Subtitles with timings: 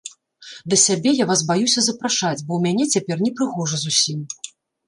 [0.73, 4.19] Да сябе я вас баюся запрашаць, бо ў мяне цяпер непрыгожа зусім.